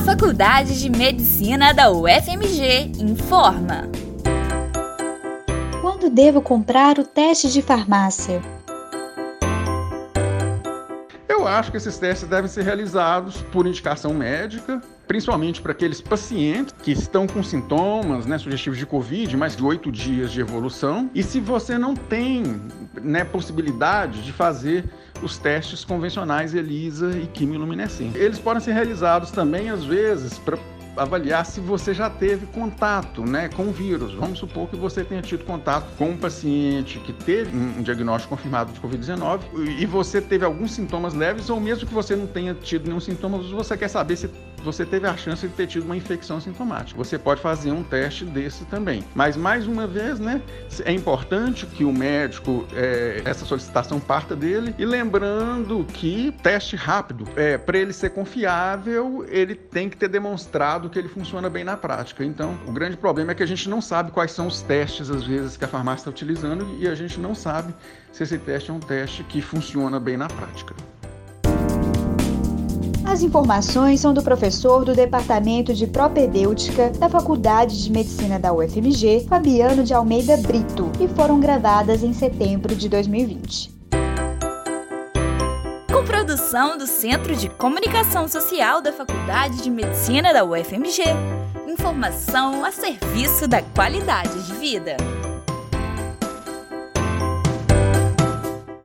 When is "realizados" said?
12.64-13.42, 28.72-29.30